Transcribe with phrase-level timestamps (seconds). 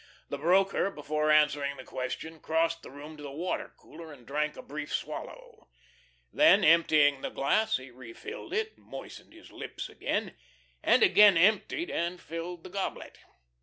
[0.29, 4.57] The broker before answering the question crossed the room to the water cooler and drank
[4.57, 5.69] a brief swallow.
[6.33, 10.35] Then emptying the glass he refilled it, moistened his lips again,
[10.81, 13.19] and again emptied and filled the goblet.